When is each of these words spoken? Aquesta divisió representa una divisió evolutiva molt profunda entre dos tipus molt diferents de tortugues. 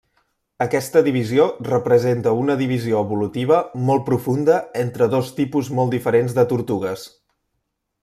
Aquesta 0.63 1.03
divisió 1.07 1.45
representa 1.67 2.33
una 2.45 2.55
divisió 2.63 3.03
evolutiva 3.09 3.61
molt 3.91 4.07
profunda 4.11 4.59
entre 4.87 5.13
dos 5.15 5.33
tipus 5.43 5.71
molt 5.81 5.99
diferents 5.99 6.39
de 6.41 6.51
tortugues. 6.55 7.09